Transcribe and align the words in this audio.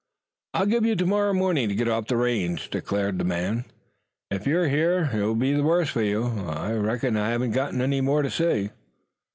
"I'll 0.55 0.65
give 0.65 0.83
ye 0.83 0.95
till 0.95 1.05
tomorrow 1.05 1.31
morning 1.31 1.69
to 1.69 1.75
get 1.75 1.87
off 1.87 2.07
the 2.07 2.17
range," 2.17 2.71
declared 2.71 3.19
the 3.19 3.23
man. 3.23 3.65
"If 4.31 4.47
you're 4.47 4.67
here 4.67 5.11
it 5.13 5.21
will 5.21 5.35
be 5.35 5.53
the 5.53 5.61
worse 5.61 5.89
for 5.89 6.01
you. 6.01 6.23
I 6.25 6.73
reckon 6.73 7.15
I 7.17 7.29
haven't 7.29 7.51
got 7.51 7.75
anything 7.75 8.05
more 8.05 8.23
to 8.23 8.31
say." 8.31 8.71